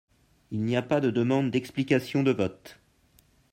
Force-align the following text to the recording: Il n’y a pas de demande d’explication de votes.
Il 0.49 0.63
n’y 0.65 0.75
a 0.75 0.81
pas 0.81 0.99
de 0.99 1.11
demande 1.11 1.51
d’explication 1.51 2.23
de 2.23 2.31
votes. 2.31 2.79